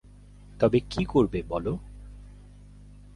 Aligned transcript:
তবে 0.59 0.79
কী 0.89 1.03
করবে 1.05 1.39
বলো। 1.49 1.73